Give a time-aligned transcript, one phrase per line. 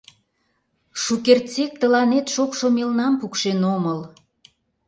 [1.01, 3.99] Шукертсек тыланет шокшо мелнам пукшен омыл.